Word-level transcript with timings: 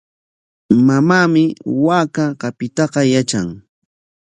Mamaami 0.85 1.43
waaka 1.85 2.25
qapiytaqa 2.41 3.01
yatran. 3.13 3.47